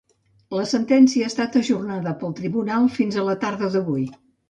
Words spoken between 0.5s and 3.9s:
La sentència ha estat ajornada pel tribunal fins a la tarda